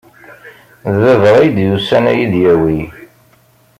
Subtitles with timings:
[0.93, 2.81] D baba ay d-yusan ad iyi-yawi.